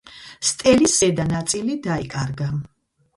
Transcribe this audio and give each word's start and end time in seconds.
სტელის 0.51 0.95
ზედა 1.01 1.25
ნაწილი 1.31 1.75
დაიკარგა. 1.89 2.49